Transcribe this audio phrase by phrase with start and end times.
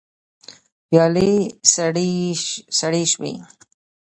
[0.87, 1.31] پيالې
[2.75, 3.33] سړې شوې.